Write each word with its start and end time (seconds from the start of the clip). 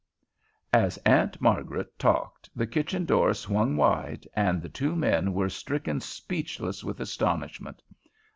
As 0.73 0.97
Aunt 1.05 1.39
Margaret 1.39 1.99
talked, 1.99 2.49
the 2.55 2.65
kitchen 2.65 3.05
door 3.05 3.35
swung 3.35 3.77
wide, 3.77 4.27
and 4.33 4.59
the 4.59 4.67
two 4.67 4.95
men 4.95 5.31
were 5.31 5.47
stricken 5.47 5.99
speechless 6.01 6.83
with 6.83 6.99
astonishment. 6.99 7.83